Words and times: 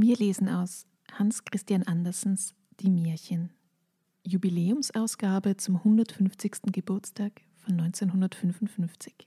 Wir 0.00 0.16
lesen 0.16 0.48
aus 0.48 0.86
Hans 1.10 1.44
Christian 1.44 1.82
Andersens 1.82 2.54
Die 2.78 2.88
Märchen. 2.88 3.50
Jubiläumsausgabe 4.22 5.56
zum 5.56 5.78
150. 5.78 6.70
Geburtstag 6.70 7.40
von 7.56 7.80
1955. 7.80 9.26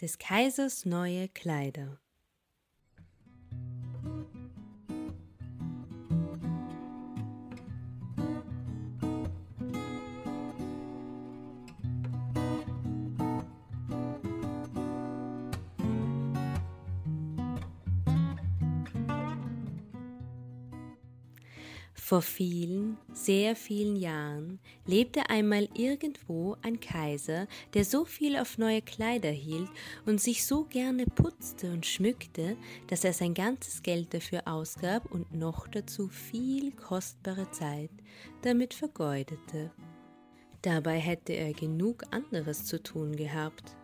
Des 0.00 0.16
Kaisers 0.16 0.86
neue 0.86 1.28
Kleider. 1.28 2.00
Vor 22.04 22.20
vielen, 22.20 22.98
sehr 23.12 23.54
vielen 23.54 23.94
Jahren 23.94 24.58
lebte 24.86 25.30
einmal 25.30 25.68
irgendwo 25.72 26.56
ein 26.60 26.80
Kaiser, 26.80 27.46
der 27.74 27.84
so 27.84 28.04
viel 28.04 28.36
auf 28.36 28.58
neue 28.58 28.82
Kleider 28.82 29.30
hielt 29.30 29.70
und 30.04 30.20
sich 30.20 30.44
so 30.44 30.64
gerne 30.64 31.06
putzte 31.06 31.72
und 31.72 31.86
schmückte, 31.86 32.56
dass 32.88 33.04
er 33.04 33.12
sein 33.12 33.34
ganzes 33.34 33.84
Geld 33.84 34.12
dafür 34.12 34.42
ausgab 34.48 35.12
und 35.12 35.32
noch 35.32 35.68
dazu 35.68 36.08
viel 36.08 36.72
kostbare 36.72 37.48
Zeit 37.52 37.92
damit 38.42 38.74
vergeudete. 38.74 39.70
Dabei 40.60 40.98
hätte 40.98 41.34
er 41.34 41.52
genug 41.52 42.02
anderes 42.10 42.64
zu 42.64 42.82
tun 42.82 43.14
gehabt 43.14 43.76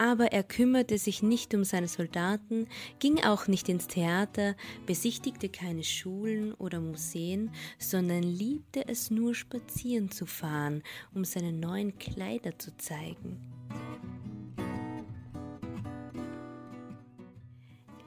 aber 0.00 0.32
er 0.32 0.42
kümmerte 0.42 0.96
sich 0.96 1.22
nicht 1.22 1.52
um 1.52 1.62
seine 1.62 1.86
Soldaten, 1.86 2.66
ging 3.00 3.22
auch 3.22 3.48
nicht 3.48 3.68
ins 3.68 3.86
Theater, 3.86 4.56
besichtigte 4.86 5.50
keine 5.50 5.84
Schulen 5.84 6.54
oder 6.54 6.80
Museen, 6.80 7.50
sondern 7.78 8.22
liebte 8.22 8.88
es 8.88 9.10
nur 9.10 9.34
spazieren 9.34 10.10
zu 10.10 10.24
fahren, 10.24 10.82
um 11.14 11.26
seine 11.26 11.52
neuen 11.52 11.98
Kleider 11.98 12.58
zu 12.58 12.74
zeigen. 12.78 13.38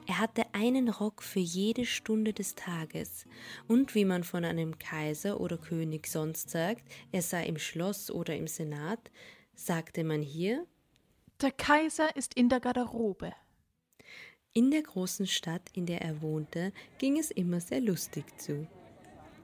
Er 0.08 0.18
hatte 0.18 0.52
einen 0.52 0.88
Rock 0.88 1.22
für 1.22 1.38
jede 1.38 1.86
Stunde 1.86 2.32
des 2.32 2.56
Tages, 2.56 3.24
und 3.68 3.94
wie 3.94 4.04
man 4.04 4.24
von 4.24 4.44
einem 4.44 4.80
Kaiser 4.80 5.40
oder 5.40 5.58
König 5.58 6.08
sonst 6.08 6.50
sagt, 6.50 6.82
er 7.12 7.22
sei 7.22 7.46
im 7.46 7.56
Schloss 7.56 8.10
oder 8.10 8.34
im 8.34 8.48
Senat, 8.48 9.12
sagte 9.54 10.02
man 10.02 10.22
hier, 10.22 10.66
der 11.44 11.52
Kaiser 11.52 12.16
ist 12.16 12.32
in 12.32 12.48
der 12.48 12.58
Garderobe. 12.58 13.34
In 14.54 14.70
der 14.70 14.80
großen 14.80 15.26
Stadt, 15.26 15.60
in 15.74 15.84
der 15.84 16.00
er 16.00 16.22
wohnte, 16.22 16.72
ging 16.96 17.18
es 17.18 17.30
immer 17.30 17.60
sehr 17.60 17.82
lustig 17.82 18.24
zu. 18.40 18.66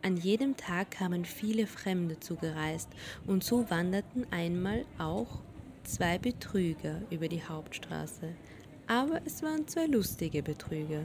An 0.00 0.16
jedem 0.16 0.56
Tag 0.56 0.92
kamen 0.92 1.26
viele 1.26 1.66
Fremde 1.66 2.18
zugereist, 2.18 2.88
und 3.26 3.44
so 3.44 3.68
wanderten 3.68 4.26
einmal 4.30 4.86
auch 4.96 5.42
zwei 5.84 6.16
Betrüger 6.16 7.02
über 7.10 7.28
die 7.28 7.44
Hauptstraße. 7.44 8.34
Aber 8.86 9.20
es 9.26 9.42
waren 9.42 9.68
zwei 9.68 9.84
lustige 9.84 10.42
Betrüger. 10.42 11.04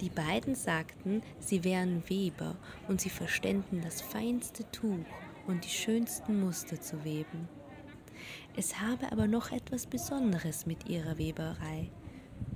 Die 0.00 0.10
beiden 0.10 0.56
sagten, 0.56 1.22
sie 1.38 1.62
wären 1.62 2.02
Weber 2.10 2.56
und 2.88 3.00
sie 3.00 3.10
verständen 3.10 3.82
das 3.84 4.00
feinste 4.00 4.68
Tuch 4.72 5.06
und 5.46 5.64
die 5.64 5.68
schönsten 5.68 6.40
Muster 6.40 6.80
zu 6.80 7.04
weben. 7.04 7.48
Es 8.56 8.80
habe 8.80 9.12
aber 9.12 9.26
noch 9.26 9.52
etwas 9.52 9.86
Besonderes 9.86 10.66
mit 10.66 10.88
ihrer 10.88 11.18
Weberei. 11.18 11.90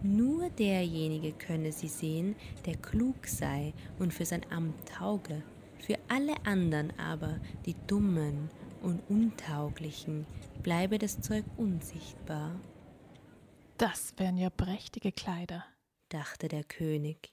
Nur 0.03 0.51
derjenige 0.51 1.33
könne 1.33 1.73
sie 1.73 1.89
sehen, 1.89 2.35
der 2.67 2.77
klug 2.77 3.27
sei 3.27 3.73
und 3.99 4.13
für 4.13 4.25
sein 4.25 4.45
Amt 4.51 4.89
tauge. 4.89 5.43
Für 5.79 5.99
alle 6.09 6.35
anderen 6.45 6.97
aber, 6.99 7.41
die 7.67 7.77
Dummen 7.87 8.51
und 8.83 9.01
Untauglichen, 9.09 10.27
bleibe 10.63 10.99
das 10.99 11.21
Zeug 11.21 11.45
unsichtbar. 11.57 12.59
Das 13.79 14.15
wären 14.17 14.39
ja 14.39 14.51
prächtige 14.51 15.13
Kleider, 15.13 15.65
dachte 16.09 16.49
der 16.49 16.65
König. 16.65 17.33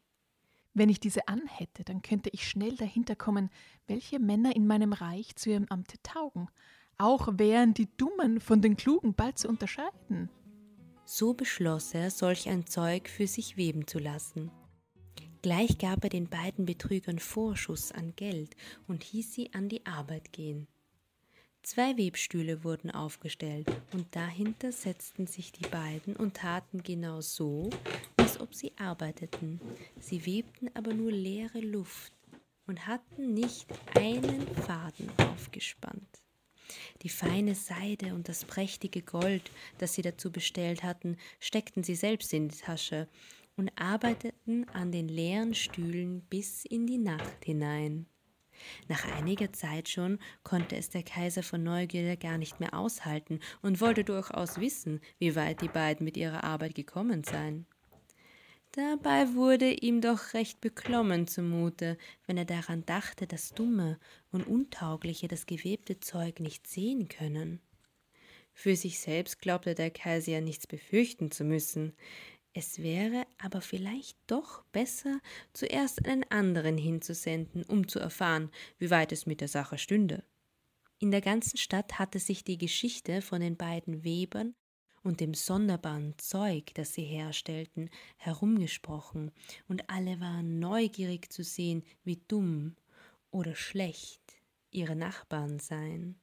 Wenn 0.73 0.89
ich 0.89 0.99
diese 0.99 1.27
anhätte, 1.27 1.83
dann 1.83 2.01
könnte 2.01 2.29
ich 2.31 2.47
schnell 2.47 2.75
dahinter 2.75 3.15
kommen, 3.15 3.49
welche 3.87 4.19
Männer 4.19 4.55
in 4.55 4.67
meinem 4.67 4.93
Reich 4.93 5.35
zu 5.35 5.49
ihrem 5.49 5.65
Amte 5.69 6.01
taugen 6.03 6.47
auch 6.99 7.27
wären 7.37 7.73
die 7.73 7.87
Dummen 7.97 8.39
von 8.39 8.61
den 8.61 8.77
Klugen 8.77 9.13
bald 9.15 9.39
zu 9.39 9.47
unterscheiden. 9.47 10.29
So 11.05 11.33
beschloss 11.33 11.93
er, 11.95 12.11
solch 12.11 12.47
ein 12.47 12.67
Zeug 12.67 13.09
für 13.09 13.25
sich 13.25 13.57
weben 13.57 13.87
zu 13.87 13.97
lassen. 13.97 14.51
Gleich 15.41 15.77
gab 15.77 16.03
er 16.03 16.09
den 16.09 16.29
beiden 16.29 16.65
Betrügern 16.65 17.17
Vorschuss 17.17 17.91
an 17.91 18.13
Geld 18.15 18.55
und 18.87 19.03
hieß 19.03 19.33
sie 19.33 19.53
an 19.53 19.69
die 19.69 19.85
Arbeit 19.85 20.33
gehen. 20.33 20.67
Zwei 21.63 21.97
Webstühle 21.97 22.63
wurden 22.63 22.91
aufgestellt 22.91 23.67
und 23.93 24.15
dahinter 24.15 24.71
setzten 24.71 25.27
sich 25.27 25.51
die 25.51 25.67
beiden 25.67 26.15
und 26.15 26.35
taten 26.35 26.83
genau 26.83 27.21
so, 27.21 27.69
als 28.17 28.39
ob 28.39 28.53
sie 28.53 28.73
arbeiteten. 28.77 29.59
Sie 29.99 30.25
webten 30.25 30.69
aber 30.73 30.93
nur 30.93 31.11
leere 31.11 31.59
Luft 31.59 32.13
und 32.67 32.85
hatten 32.87 33.33
nicht 33.33 33.67
einen 33.95 34.47
Faden 34.55 35.09
aufgespannt. 35.17 35.98
Die 37.01 37.09
feine 37.09 37.55
Seide 37.55 38.13
und 38.13 38.29
das 38.29 38.45
prächtige 38.45 39.01
Gold, 39.01 39.51
das 39.77 39.93
sie 39.93 40.01
dazu 40.01 40.31
bestellt 40.31 40.83
hatten, 40.83 41.17
steckten 41.39 41.83
sie 41.83 41.95
selbst 41.95 42.33
in 42.33 42.49
die 42.49 42.57
Tasche 42.57 43.07
und 43.55 43.71
arbeiteten 43.75 44.67
an 44.69 44.91
den 44.91 45.09
leeren 45.09 45.53
Stühlen 45.53 46.21
bis 46.29 46.65
in 46.65 46.87
die 46.87 46.97
Nacht 46.97 47.45
hinein. 47.45 48.05
Nach 48.87 49.05
einiger 49.17 49.53
Zeit 49.53 49.89
schon 49.89 50.19
konnte 50.43 50.75
es 50.75 50.89
der 50.89 51.03
Kaiser 51.03 51.43
von 51.43 51.63
Neugierde 51.63 52.17
gar 52.17 52.37
nicht 52.37 52.59
mehr 52.59 52.73
aushalten 52.73 53.39
und 53.61 53.81
wollte 53.81 54.03
durchaus 54.03 54.59
wissen, 54.59 54.99
wie 55.17 55.35
weit 55.35 55.61
die 55.61 55.67
beiden 55.67 56.03
mit 56.03 56.17
ihrer 56.17 56.43
Arbeit 56.43 56.75
gekommen 56.75 57.23
seien. 57.23 57.65
Dabei 58.73 59.33
wurde 59.33 59.71
ihm 59.71 59.99
doch 59.99 60.33
recht 60.33 60.61
beklommen 60.61 61.25
zumute, 61.27 61.97
wenn 62.27 62.37
er 62.37 62.45
daran 62.45 62.85
dachte, 62.85 63.25
dass 63.25 63.53
Dumme 63.53 63.99
und 64.31 64.45
Untaugliche 64.45 65.27
das 65.27 65.47
gewebte 65.47 65.99
Zeug 65.99 66.39
nicht 66.39 66.67
sehen 66.67 67.09
können. 67.09 67.61
Für 68.53 68.75
sich 68.75 68.99
selbst 68.99 69.39
glaubte 69.39 69.73
der 69.73 69.89
Kaiser 69.89 70.41
nichts 70.41 70.67
befürchten 70.67 71.31
zu 71.31 71.45
müssen. 71.45 71.93
Es 72.53 72.79
wäre 72.83 73.25
aber 73.37 73.61
vielleicht 73.61 74.17
doch 74.27 74.63
besser, 74.65 75.19
zuerst 75.53 76.05
einen 76.05 76.25
anderen 76.29 76.77
hinzusenden, 76.77 77.63
um 77.63 77.87
zu 77.87 77.99
erfahren, 77.99 78.51
wie 78.77 78.91
weit 78.91 79.11
es 79.11 79.25
mit 79.25 79.41
der 79.41 79.47
Sache 79.47 79.77
stünde. 79.77 80.23
In 80.99 81.09
der 81.09 81.21
ganzen 81.21 81.57
Stadt 81.57 81.97
hatte 81.97 82.19
sich 82.19 82.43
die 82.43 82.57
Geschichte 82.57 83.21
von 83.21 83.41
den 83.41 83.55
beiden 83.55 84.03
Webern 84.03 84.53
und 85.03 85.19
dem 85.19 85.33
sonderbaren 85.33 86.13
Zeug, 86.17 86.73
das 86.75 86.93
sie 86.93 87.03
herstellten, 87.03 87.89
herumgesprochen, 88.17 89.31
und 89.67 89.89
alle 89.89 90.19
waren 90.19 90.59
neugierig 90.59 91.31
zu 91.31 91.43
sehen, 91.43 91.83
wie 92.03 92.21
dumm 92.27 92.75
oder 93.31 93.55
schlecht 93.55 94.21
ihre 94.71 94.95
Nachbarn 94.95 95.59
seien. 95.59 96.19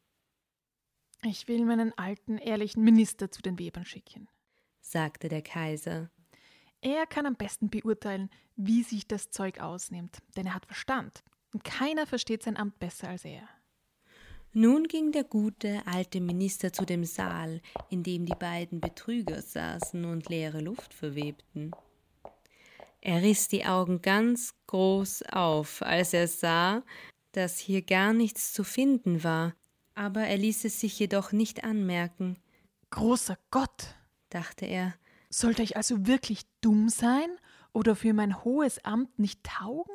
Ich 1.22 1.48
will 1.48 1.64
meinen 1.64 1.96
alten, 1.98 2.38
ehrlichen 2.38 2.84
Minister 2.84 3.30
zu 3.30 3.42
den 3.42 3.58
Webern 3.58 3.84
schicken, 3.84 4.28
sagte 4.80 5.28
der 5.28 5.42
Kaiser. 5.42 6.10
Er 6.80 7.06
kann 7.06 7.26
am 7.26 7.36
besten 7.36 7.70
beurteilen, 7.70 8.30
wie 8.54 8.82
sich 8.82 9.08
das 9.08 9.30
Zeug 9.30 9.60
ausnimmt, 9.60 10.18
denn 10.36 10.46
er 10.46 10.54
hat 10.54 10.66
Verstand, 10.66 11.24
und 11.52 11.64
keiner 11.64 12.06
versteht 12.06 12.42
sein 12.42 12.56
Amt 12.56 12.78
besser 12.78 13.08
als 13.08 13.24
er. 13.24 13.48
Nun 14.58 14.88
ging 14.88 15.12
der 15.12 15.24
gute 15.24 15.82
alte 15.84 16.18
Minister 16.18 16.72
zu 16.72 16.86
dem 16.86 17.04
Saal, 17.04 17.60
in 17.90 18.02
dem 18.02 18.24
die 18.24 18.34
beiden 18.34 18.80
Betrüger 18.80 19.42
saßen 19.42 20.06
und 20.06 20.30
leere 20.30 20.62
Luft 20.62 20.94
verwebten. 20.94 21.72
Er 23.02 23.20
riss 23.20 23.48
die 23.48 23.66
Augen 23.66 24.00
ganz 24.00 24.54
groß 24.66 25.24
auf, 25.30 25.82
als 25.82 26.14
er 26.14 26.26
sah, 26.26 26.82
dass 27.32 27.58
hier 27.58 27.82
gar 27.82 28.14
nichts 28.14 28.54
zu 28.54 28.64
finden 28.64 29.22
war, 29.22 29.54
aber 29.94 30.22
er 30.22 30.38
ließ 30.38 30.64
es 30.64 30.80
sich 30.80 30.98
jedoch 30.98 31.32
nicht 31.32 31.62
anmerken. 31.62 32.38
Großer 32.88 33.36
Gott, 33.50 33.94
dachte 34.30 34.64
er, 34.64 34.94
Sollte 35.28 35.62
ich 35.62 35.76
also 35.76 36.06
wirklich 36.06 36.46
dumm 36.62 36.88
sein 36.88 37.28
oder 37.74 37.94
für 37.94 38.14
mein 38.14 38.42
hohes 38.42 38.82
Amt 38.86 39.18
nicht 39.18 39.44
taugen? 39.44 39.92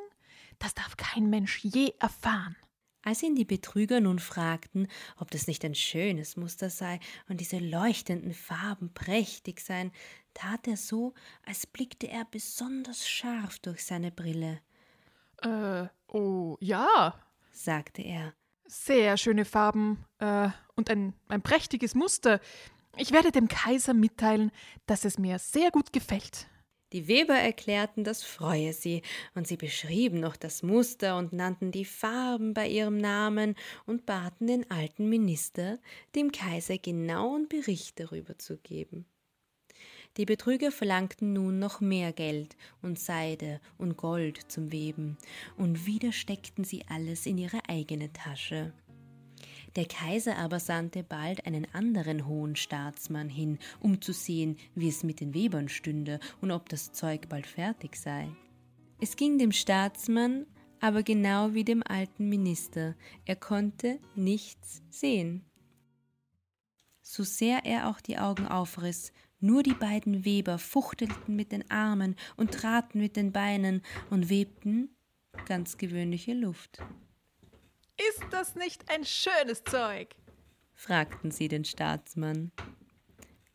Das 0.60 0.72
darf 0.72 0.96
kein 0.96 1.28
Mensch 1.30 1.64
je 1.64 1.94
erfahren. 1.98 2.54
Als 3.04 3.22
ihn 3.22 3.34
die 3.34 3.44
Betrüger 3.44 4.00
nun 4.00 4.20
fragten, 4.20 4.86
ob 5.16 5.30
das 5.30 5.48
nicht 5.48 5.64
ein 5.64 5.74
schönes 5.74 6.36
Muster 6.36 6.70
sei 6.70 7.00
und 7.28 7.40
diese 7.40 7.58
leuchtenden 7.58 8.32
Farben 8.32 8.94
prächtig 8.94 9.60
seien, 9.60 9.90
tat 10.34 10.68
er 10.68 10.76
so, 10.76 11.12
als 11.44 11.66
blickte 11.66 12.08
er 12.08 12.24
besonders 12.24 13.08
scharf 13.08 13.58
durch 13.58 13.84
seine 13.84 14.12
Brille. 14.12 14.60
Äh, 15.42 15.86
oh 16.06 16.56
ja, 16.60 17.14
sagte 17.50 18.02
er. 18.02 18.34
Sehr 18.66 19.16
schöne 19.16 19.44
Farben 19.44 20.04
äh, 20.18 20.48
und 20.76 20.88
ein, 20.88 21.12
ein 21.28 21.42
prächtiges 21.42 21.94
Muster. 21.94 22.40
Ich 22.96 23.10
werde 23.10 23.32
dem 23.32 23.48
Kaiser 23.48 23.94
mitteilen, 23.94 24.52
dass 24.86 25.04
es 25.04 25.18
mir 25.18 25.38
sehr 25.38 25.70
gut 25.70 25.92
gefällt. 25.92 26.46
Die 26.92 27.08
Weber 27.08 27.34
erklärten, 27.34 28.04
das 28.04 28.22
freue 28.22 28.74
sie, 28.74 29.00
und 29.34 29.46
sie 29.46 29.56
beschrieben 29.56 30.20
noch 30.20 30.36
das 30.36 30.62
Muster 30.62 31.16
und 31.16 31.32
nannten 31.32 31.72
die 31.72 31.86
Farben 31.86 32.52
bei 32.52 32.68
ihrem 32.68 32.98
Namen 32.98 33.54
und 33.86 34.04
baten 34.04 34.46
den 34.46 34.70
alten 34.70 35.08
Minister, 35.08 35.78
dem 36.14 36.32
Kaiser 36.32 36.76
genauen 36.76 37.48
Bericht 37.48 37.98
darüber 37.98 38.38
zu 38.38 38.58
geben. 38.58 39.06
Die 40.18 40.26
Betrüger 40.26 40.70
verlangten 40.70 41.32
nun 41.32 41.58
noch 41.58 41.80
mehr 41.80 42.12
Geld 42.12 42.56
und 42.82 42.98
Seide 42.98 43.62
und 43.78 43.96
Gold 43.96 44.52
zum 44.52 44.70
Weben, 44.70 45.16
und 45.56 45.86
wieder 45.86 46.12
steckten 46.12 46.64
sie 46.64 46.84
alles 46.88 47.24
in 47.24 47.38
ihre 47.38 47.66
eigene 47.70 48.12
Tasche. 48.12 48.74
Der 49.76 49.86
Kaiser 49.86 50.36
aber 50.36 50.60
sandte 50.60 51.02
bald 51.02 51.46
einen 51.46 51.66
anderen 51.72 52.26
hohen 52.26 52.56
Staatsmann 52.56 53.28
hin, 53.28 53.58
um 53.80 54.00
zu 54.00 54.12
sehen, 54.12 54.58
wie 54.74 54.88
es 54.88 55.02
mit 55.02 55.20
den 55.20 55.34
Webern 55.34 55.68
stünde 55.68 56.20
und 56.40 56.50
ob 56.50 56.68
das 56.68 56.92
Zeug 56.92 57.28
bald 57.28 57.46
fertig 57.46 57.96
sei. 57.96 58.28
Es 59.00 59.16
ging 59.16 59.38
dem 59.38 59.52
Staatsmann 59.52 60.46
aber 60.82 61.04
genau 61.04 61.54
wie 61.54 61.62
dem 61.62 61.84
alten 61.86 62.28
Minister, 62.28 62.96
er 63.24 63.36
konnte 63.36 64.00
nichts 64.16 64.82
sehen. 64.90 65.44
So 67.02 67.22
sehr 67.22 67.64
er 67.64 67.88
auch 67.88 68.00
die 68.00 68.18
Augen 68.18 68.48
aufriss, 68.48 69.12
nur 69.38 69.62
die 69.62 69.74
beiden 69.74 70.24
Weber 70.24 70.58
fuchtelten 70.58 71.36
mit 71.36 71.52
den 71.52 71.70
Armen 71.70 72.16
und 72.36 72.52
traten 72.52 73.00
mit 73.00 73.14
den 73.16 73.30
Beinen 73.30 73.82
und 74.10 74.28
webten 74.28 74.88
ganz 75.46 75.78
gewöhnliche 75.78 76.34
Luft. 76.34 76.82
Ist 77.96 78.24
das 78.30 78.54
nicht 78.54 78.90
ein 78.90 79.04
schönes 79.04 79.64
Zeug? 79.64 80.14
fragten 80.74 81.30
sie 81.30 81.48
den 81.48 81.64
Staatsmann. 81.64 82.50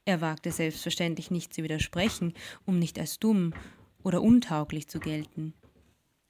Er 0.06 0.22
wagte 0.22 0.52
selbstverständlich 0.52 1.32
nicht 1.32 1.54
zu 1.54 1.64
widersprechen, 1.64 2.34
um 2.66 2.80
nicht 2.80 2.98
als 2.98 3.20
dumm 3.20 3.54
oder 4.04 4.22
untauglich 4.22 4.88
zu 4.88 5.00
gelten. 5.00 5.54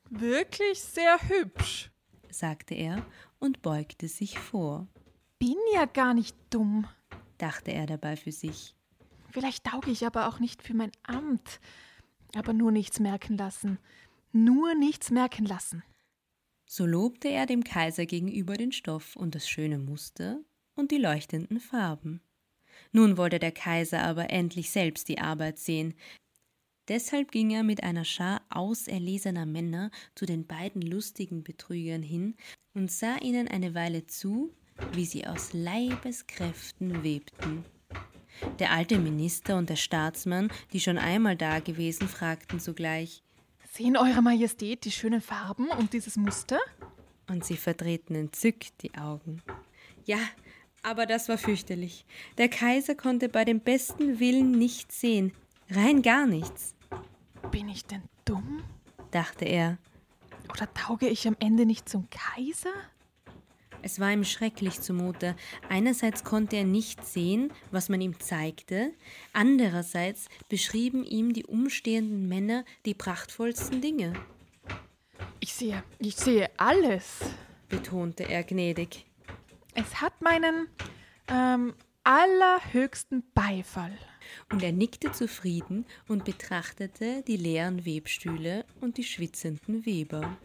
Wirklich 0.10 0.82
sehr 0.82 1.18
hübsch, 1.30 1.92
sagte 2.32 2.74
er 2.74 3.06
und 3.40 3.62
beugte 3.62 4.08
sich 4.08 4.40
vor. 4.40 4.88
Bin 5.38 5.58
ja 5.74 5.86
gar 5.86 6.14
nicht 6.16 6.36
dumm, 6.50 6.88
dachte 7.38 7.72
er 7.72 7.86
dabei 7.86 8.16
für 8.16 8.32
sich. 8.32 8.74
Vielleicht 9.30 9.66
tauge 9.66 9.92
ich 9.92 10.06
aber 10.06 10.28
auch 10.28 10.40
nicht 10.40 10.64
für 10.64 10.74
mein 10.74 10.92
Amt. 11.04 11.60
Aber 12.36 12.54
nur 12.54 12.72
nichts 12.72 13.00
merken 13.00 13.38
lassen. 13.38 13.78
Nur 14.32 14.74
nichts 14.74 15.12
merken 15.12 15.46
lassen. 15.46 15.84
So 16.70 16.86
lobte 16.86 17.30
er 17.30 17.46
dem 17.46 17.64
Kaiser 17.64 18.06
gegenüber 18.06 18.58
den 18.58 18.74
Stoff 18.74 19.16
und 19.16 19.36
das 19.36 19.50
schöne 19.50 19.80
Muster 19.80 20.42
und 20.76 20.92
die 20.92 20.98
leuchtenden 20.98 21.62
Farben. 21.62 22.22
Nun 22.92 23.18
wollte 23.18 23.40
der 23.40 23.54
Kaiser 23.54 24.04
aber 24.04 24.30
endlich 24.30 24.70
selbst 24.70 25.08
die 25.08 25.20
Arbeit 25.20 25.60
sehen. 25.60 25.94
Deshalb 26.90 27.32
ging 27.32 27.52
er 27.52 27.64
mit 27.64 27.84
einer 27.84 28.06
Schar 28.06 28.42
auserlesener 28.50 29.46
Männer 29.46 29.92
zu 30.14 30.26
den 30.26 30.46
beiden 30.46 30.82
lustigen 30.82 31.44
Betrügern 31.44 32.04
hin 32.04 32.36
und 32.74 32.92
sah 32.92 33.18
ihnen 33.18 33.48
eine 33.48 33.74
Weile 33.74 34.06
zu, 34.06 34.54
wie 34.92 35.06
sie 35.06 35.26
aus 35.26 35.54
Leibeskräften 35.54 37.04
webten. 37.04 37.64
Der 38.60 38.72
alte 38.72 39.00
Minister 39.00 39.58
und 39.58 39.70
der 39.70 39.78
Staatsmann, 39.78 40.52
die 40.74 40.80
schon 40.80 40.98
einmal 40.98 41.36
da 41.36 41.60
gewesen, 41.60 42.08
fragten 42.08 42.60
sogleich 42.60 43.24
Sehen 43.78 43.96
Eure 43.96 44.24
Majestät 44.24 44.86
die 44.86 44.92
schönen 44.92 45.22
Farben 45.22 45.68
und 45.68 45.94
dieses 45.94 46.16
Muster? 46.16 46.58
Und 47.30 47.46
sie 47.46 47.58
verdrehten 47.58 48.16
entzückt 48.16 48.82
die 48.82 48.96
Augen. 48.96 49.44
Ja, 50.04 50.18
aber 50.82 51.06
das 51.06 51.30
war 51.30 51.38
fürchterlich. 51.38 52.04
Der 52.40 52.50
Kaiser 52.50 52.96
konnte 52.96 53.30
bei 53.30 53.46
dem 53.46 53.60
besten 53.60 54.20
Willen 54.20 54.50
nichts 54.50 55.00
sehen, 55.00 55.32
rein 55.70 56.02
gar 56.02 56.26
nichts. 56.26 56.74
Bin 57.52 57.70
ich 57.70 57.86
denn 57.86 58.02
dumm? 58.26 58.64
dachte 59.12 59.46
er. 59.46 59.78
Oder 60.52 60.74
tauge 60.74 61.08
ich 61.08 61.28
am 61.28 61.36
Ende 61.40 61.68
nicht 61.68 61.88
zum 61.88 62.08
Kaiser? 62.10 62.74
Es 63.82 64.00
war 64.00 64.12
ihm 64.12 64.24
schrecklich 64.24 64.82
zumute. 64.82 65.36
Einerseits 65.70 66.24
konnte 66.24 66.58
er 66.58 66.64
nicht 66.64 67.06
sehen, 67.06 67.52
was 67.72 67.90
man 67.90 68.02
ihm 68.02 68.20
zeigte, 68.20 68.94
andererseits 69.34 70.28
beschrieben 70.50 71.04
ihm 71.04 71.34
die 71.34 71.46
umstehenden 71.46 72.28
Männer 72.28 72.66
die 72.86 72.94
prachtvollsten 72.94 73.82
Dinge. 73.82 74.14
Ich 75.40 75.54
sehe, 75.54 75.84
ich 76.00 76.16
sehe 76.16 76.50
alles, 76.58 77.20
betonte 77.70 78.24
er 78.24 78.44
gnädig. 78.44 79.06
Es 79.74 80.02
hat 80.02 80.22
meinen 80.22 80.68
ähm, 81.28 81.74
allerhöchsten 82.04 83.24
Beifall. 83.34 83.98
Und 84.52 84.64
er 84.64 84.72
nickte 84.72 85.12
zufrieden 85.12 85.86
und 86.08 86.26
betrachtete 86.26 87.24
die 87.28 87.38
leeren 87.38 87.86
Webstühle 87.86 88.66
und 88.82 88.98
die 88.98 89.04
schwitzenden 89.04 89.86
Weber. 89.86 90.38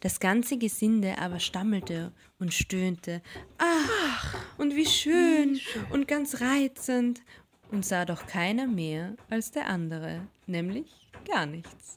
Das 0.00 0.20
ganze 0.20 0.58
Gesinde 0.58 1.18
aber 1.18 1.40
stammelte 1.40 2.12
und 2.38 2.52
stöhnte, 2.54 3.22
ach, 3.58 4.36
und 4.58 4.76
wie 4.76 4.86
schön, 4.86 5.60
und 5.90 6.08
ganz 6.08 6.40
reizend, 6.40 7.22
und 7.70 7.84
sah 7.84 8.04
doch 8.04 8.26
keiner 8.26 8.66
mehr 8.66 9.16
als 9.28 9.52
der 9.52 9.68
andere, 9.68 10.26
nämlich 10.46 11.10
gar 11.24 11.46
nichts. 11.46 11.96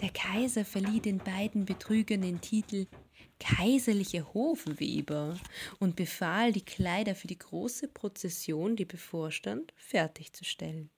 Der 0.00 0.10
Kaiser 0.10 0.64
verlieh 0.64 1.00
den 1.00 1.18
beiden 1.18 1.64
Betrügern 1.64 2.22
den 2.22 2.40
Titel 2.40 2.86
kaiserliche 3.40 4.32
Hofweber 4.34 5.36
und 5.78 5.96
befahl, 5.96 6.52
die 6.52 6.64
Kleider 6.64 7.14
für 7.14 7.26
die 7.26 7.38
große 7.38 7.88
Prozession, 7.88 8.76
die 8.76 8.84
bevorstand, 8.84 9.72
fertigzustellen. 9.76 10.90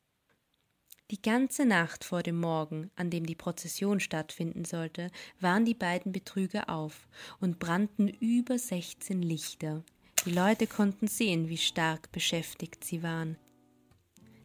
Die 1.12 1.20
ganze 1.20 1.66
Nacht 1.66 2.04
vor 2.04 2.22
dem 2.22 2.40
Morgen, 2.40 2.90
an 2.96 3.10
dem 3.10 3.26
die 3.26 3.34
Prozession 3.34 4.00
stattfinden 4.00 4.64
sollte, 4.64 5.10
waren 5.40 5.66
die 5.66 5.74
beiden 5.74 6.10
Betrüger 6.10 6.70
auf 6.70 7.06
und 7.38 7.58
brannten 7.58 8.08
über 8.08 8.58
sechzehn 8.58 9.20
Lichter. 9.20 9.84
Die 10.24 10.32
Leute 10.32 10.66
konnten 10.66 11.08
sehen, 11.08 11.50
wie 11.50 11.58
stark 11.58 12.10
beschäftigt 12.12 12.82
sie 12.82 13.02
waren. 13.02 13.36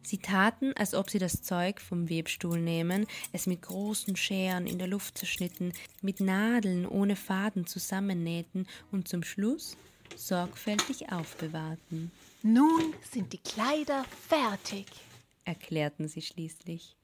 Sie 0.02 0.18
taten, 0.18 0.74
als 0.76 0.92
ob 0.92 1.08
sie 1.08 1.18
das 1.18 1.40
Zeug 1.40 1.80
vom 1.80 2.10
Webstuhl 2.10 2.60
nehmen, 2.60 3.06
es 3.32 3.46
mit 3.46 3.62
großen 3.62 4.14
Scheren 4.16 4.66
in 4.66 4.78
der 4.78 4.88
Luft 4.88 5.16
zerschnitten, 5.16 5.72
mit 6.02 6.20
Nadeln 6.20 6.84
ohne 6.84 7.16
Faden 7.16 7.66
zusammennähten 7.66 8.66
und 8.92 9.08
zum 9.08 9.22
Schluss 9.22 9.74
sorgfältig 10.16 11.10
aufbewahrten. 11.10 12.12
Nun 12.42 12.92
sind 13.10 13.32
die 13.32 13.38
Kleider 13.38 14.04
fertig 14.28 14.84
erklärten 15.48 16.06
sie 16.06 16.22
schließlich. 16.22 16.96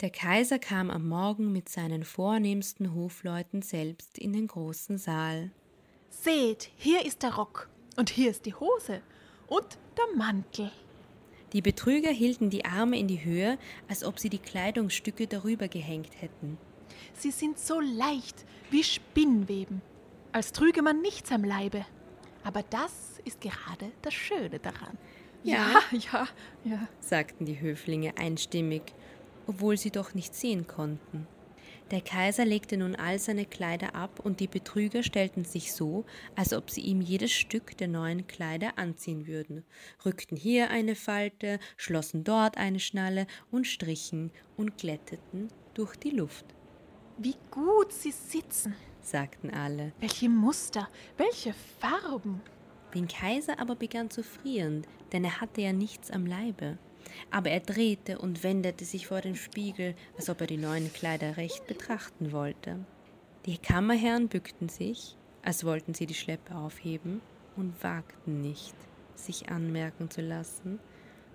Der 0.00 0.10
Kaiser 0.10 0.58
kam 0.58 0.90
am 0.90 1.06
Morgen 1.06 1.52
mit 1.52 1.68
seinen 1.68 2.04
vornehmsten 2.04 2.94
Hofleuten 2.94 3.60
selbst 3.60 4.18
in 4.18 4.32
den 4.32 4.46
großen 4.46 4.96
Saal. 4.96 5.50
Seht, 6.08 6.70
hier 6.76 7.04
ist 7.04 7.22
der 7.22 7.34
Rock 7.34 7.68
und 7.96 8.08
hier 8.08 8.30
ist 8.30 8.46
die 8.46 8.54
Hose 8.54 9.02
und 9.46 9.78
der 9.98 10.16
Mantel. 10.16 10.72
Die 11.52 11.60
Betrüger 11.60 12.10
hielten 12.10 12.48
die 12.48 12.64
Arme 12.64 12.98
in 12.98 13.08
die 13.08 13.22
Höhe, 13.22 13.58
als 13.88 14.02
ob 14.02 14.18
sie 14.18 14.30
die 14.30 14.38
Kleidungsstücke 14.38 15.26
darüber 15.26 15.68
gehängt 15.68 16.22
hätten. 16.22 16.56
Sie 17.14 17.30
sind 17.30 17.58
so 17.58 17.80
leicht 17.80 18.46
wie 18.70 18.84
Spinnweben, 18.84 19.82
als 20.32 20.52
trüge 20.52 20.80
man 20.80 21.02
nichts 21.02 21.30
am 21.32 21.44
Leibe. 21.44 21.84
Aber 22.44 22.62
das 22.62 23.20
ist 23.26 23.42
gerade 23.42 23.92
das 24.00 24.14
Schöne 24.14 24.58
daran. 24.58 24.96
Ja, 25.42 25.80
ja, 25.92 26.28
ja, 26.64 26.88
sagten 27.00 27.46
die 27.46 27.60
Höflinge 27.60 28.16
einstimmig, 28.18 28.82
obwohl 29.46 29.76
sie 29.76 29.90
doch 29.90 30.14
nicht 30.14 30.34
sehen 30.34 30.66
konnten. 30.66 31.26
Der 31.90 32.00
Kaiser 32.00 32.44
legte 32.44 32.76
nun 32.76 32.94
all 32.94 33.18
seine 33.18 33.44
Kleider 33.44 33.96
ab, 33.96 34.20
und 34.22 34.38
die 34.38 34.46
Betrüger 34.46 35.02
stellten 35.02 35.44
sich 35.44 35.72
so, 35.72 36.04
als 36.36 36.52
ob 36.52 36.70
sie 36.70 36.82
ihm 36.82 37.00
jedes 37.00 37.32
Stück 37.32 37.76
der 37.78 37.88
neuen 37.88 38.28
Kleider 38.28 38.78
anziehen 38.78 39.26
würden, 39.26 39.64
rückten 40.04 40.36
hier 40.36 40.70
eine 40.70 40.94
Falte, 40.94 41.58
schlossen 41.76 42.22
dort 42.22 42.58
eine 42.58 42.78
Schnalle 42.78 43.26
und 43.50 43.66
strichen 43.66 44.30
und 44.56 44.78
glätteten 44.78 45.48
durch 45.74 45.96
die 45.96 46.10
Luft. 46.10 46.44
Wie 47.18 47.34
gut 47.50 47.92
sie 47.92 48.12
sitzen, 48.12 48.76
sagten 49.02 49.50
alle. 49.50 49.92
Welche 49.98 50.28
Muster, 50.28 50.88
welche 51.16 51.54
Farben. 51.80 52.40
Den 52.94 53.08
Kaiser 53.08 53.58
aber 53.58 53.76
begann 53.76 54.10
zu 54.10 54.22
frieren, 54.22 54.86
denn 55.12 55.24
er 55.24 55.40
hatte 55.40 55.60
ja 55.60 55.72
nichts 55.72 56.10
am 56.10 56.26
Leibe. 56.26 56.78
aber 57.30 57.50
er 57.50 57.60
drehte 57.60 58.18
und 58.18 58.42
wendete 58.42 58.84
sich 58.84 59.06
vor 59.06 59.20
dem 59.20 59.36
Spiegel, 59.36 59.94
als 60.16 60.28
ob 60.30 60.40
er 60.40 60.46
die 60.46 60.56
neuen 60.56 60.92
Kleider 60.92 61.36
recht 61.36 61.66
betrachten 61.66 62.32
wollte. 62.32 62.78
Die 63.46 63.58
Kammerherren 63.58 64.28
bückten 64.28 64.68
sich, 64.68 65.16
als 65.42 65.64
wollten 65.64 65.94
sie 65.94 66.06
die 66.06 66.14
Schleppe 66.14 66.54
aufheben, 66.54 67.20
und 67.56 67.82
wagten 67.82 68.40
nicht, 68.40 68.74
sich 69.14 69.50
anmerken 69.50 70.08
zu 70.08 70.20
lassen, 70.22 70.78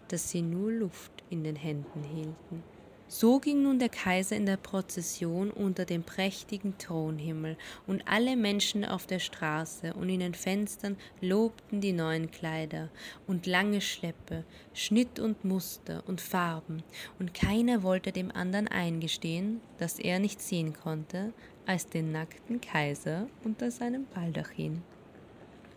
dass 0.07 0.29
sie 0.29 0.41
nur 0.41 0.71
Luft 0.71 1.23
in 1.29 1.43
den 1.43 1.55
Händen 1.55 2.03
hielten. 2.03 2.63
So 3.07 3.39
ging 3.39 3.61
nun 3.61 3.77
der 3.77 3.89
Kaiser 3.89 4.35
in 4.35 4.47
der 4.47 4.57
Prozession 4.57 5.51
unter 5.51 5.85
dem 5.85 6.03
prächtigen 6.03 6.77
Thronhimmel, 6.79 7.55
und 7.85 8.07
alle 8.07 8.35
Menschen 8.35 8.83
auf 8.83 9.05
der 9.05 9.19
Straße 9.19 9.93
und 9.93 10.09
in 10.09 10.21
den 10.21 10.33
Fenstern 10.33 10.97
lobten 11.21 11.81
die 11.81 11.93
neuen 11.93 12.31
Kleider 12.31 12.89
und 13.27 13.45
lange 13.45 13.81
Schleppe, 13.81 14.43
Schnitt 14.73 15.19
und 15.19 15.45
Muster 15.45 16.03
und 16.07 16.19
Farben, 16.19 16.81
und 17.19 17.35
keiner 17.35 17.83
wollte 17.83 18.11
dem 18.11 18.31
anderen 18.31 18.67
eingestehen, 18.67 19.61
dass 19.77 19.99
er 19.99 20.17
nicht 20.17 20.41
sehen 20.41 20.73
konnte, 20.73 21.31
als 21.67 21.87
den 21.87 22.11
nackten 22.11 22.59
Kaiser 22.59 23.27
unter 23.43 23.69
seinem 23.69 24.07
Baldachin. 24.15 24.81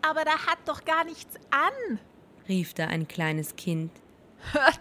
Aber 0.01 0.25
da 0.25 0.47
hat 0.47 0.59
doch 0.65 0.83
gar 0.83 1.03
nichts 1.03 1.35
an, 1.51 1.99
rief 2.47 2.73
da 2.73 2.87
ein 2.87 3.07
kleines 3.07 3.55
Kind. 3.55 3.91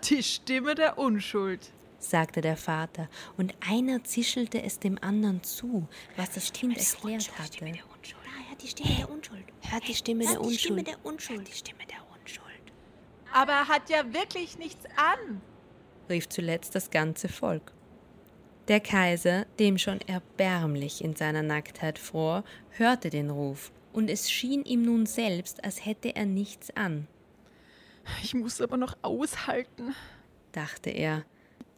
Die 0.09 0.23
Stimme 0.23 0.75
der 0.75 0.99
Unschuld 0.99 1.73
sagte 1.99 2.41
der 2.41 2.57
Vater, 2.57 3.09
und 3.37 3.55
einer 3.69 4.05
zischelte 4.05 4.63
es 4.63 4.79
dem 4.79 4.99
anderen 5.01 5.43
zu, 5.43 5.89
was 6.17 6.31
das 6.31 6.53
Kind 6.53 6.77
erklärt 6.77 7.39
hatte. 7.39 7.65
Da, 7.65 7.71
hört 8.49 8.63
die 8.63 8.69
Stimme 8.69 8.97
der 8.97 9.11
Unschuld. 9.11 9.45
Hört 9.63 9.89
die 9.89 9.95
Stimme 9.95 10.25
der 10.25 10.41
Unschuld. 10.41 10.53
Die 10.53 10.59
Stimme 10.59 10.83
der 10.83 11.05
Unschuld. 11.05 11.49
Die 11.49 11.53
Stimme 11.53 11.87
der 11.87 12.19
Unschuld. 12.19 12.73
Aber 13.33 13.53
er 13.53 13.69
hat 13.69 13.91
ja 13.91 14.13
wirklich 14.13 14.59
nichts 14.59 14.85
an, 14.97 15.41
rief 16.09 16.29
zuletzt 16.29 16.75
das 16.75 16.91
ganze 16.91 17.29
Volk. 17.29 17.73
Der 18.69 18.81
Kaiser, 18.81 19.47
dem 19.59 19.79
schon 19.79 20.01
erbärmlich 20.03 21.03
in 21.03 21.17
seiner 21.17 21.43
Nacktheit 21.43 21.99
fror, 21.99 22.45
hörte 22.71 23.11
den 23.11 23.31
Ruf, 23.31 23.73
und 23.93 24.11
es 24.11 24.31
schien 24.31 24.65
ihm 24.65 24.83
nun 24.83 25.07
selbst, 25.07 25.65
als 25.65 25.85
hätte 25.85 26.15
er 26.15 26.27
nichts 26.27 26.71
an. 26.77 27.07
Ich 28.23 28.35
muss 28.35 28.61
aber 28.61 28.77
noch 28.77 28.97
aushalten, 29.03 29.95
dachte 30.53 30.91
er, 30.91 31.25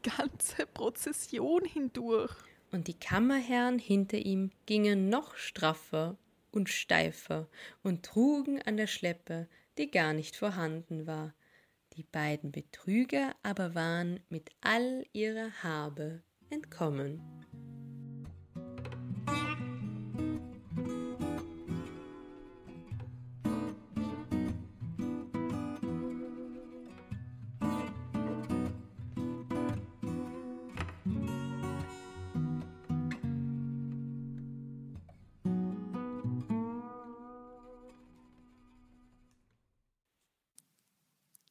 ganze 0.03 0.67
Prozession 0.67 1.65
hindurch. 1.65 2.35
Und 2.73 2.87
die 2.87 2.99
Kammerherren 2.99 3.79
hinter 3.79 4.19
ihm 4.19 4.51
gingen 4.67 5.09
noch 5.09 5.35
straffer 5.37 6.17
und 6.53 6.69
steifer 6.69 7.49
und 7.83 8.05
trugen 8.05 8.63
an 8.63 8.77
der 8.77 8.87
Schleppe, 8.87 9.49
die 9.79 9.91
gar 9.91 10.13
nicht 10.13 10.37
vorhanden 10.37 11.07
war. 11.07 11.35
Die 11.95 12.05
beiden 12.05 12.53
Betrüger 12.53 13.35
aber 13.43 13.75
waren 13.75 14.21
mit 14.29 14.51
all 14.61 15.05
ihrer 15.13 15.51
Habe 15.63 16.23
entkommen. 16.51 17.40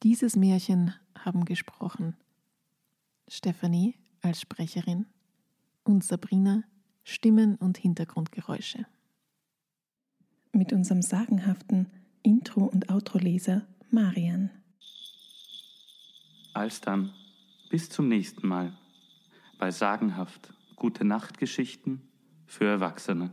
Dieses 0.03 0.37
Märchen 0.37 0.93
haben 1.13 1.43
gesprochen 1.43 2.15
Stephanie 3.27 3.95
als 4.21 4.39
Sprecherin 4.39 5.07
und 5.83 6.05
Sabrina 6.05 6.63
Stimmen 7.03 7.55
und 7.55 7.77
Hintergrundgeräusche. 7.77 8.85
Mit 10.53 10.71
unserem 10.71 11.01
sagenhaften 11.01 11.87
Intro- 12.23 12.65
und 12.65 12.89
Outro-Leser 12.89 13.67
Marian. 13.91 14.51
Alsdann, 16.53 17.11
bis 17.69 17.89
zum 17.89 18.07
nächsten 18.07 18.47
Mal 18.47 18.77
bei 19.57 19.69
sagenhaft 19.71 20.53
Gute 20.77 21.03
Nachtgeschichten 21.03 22.01
für 22.45 22.65
Erwachsene. 22.65 23.31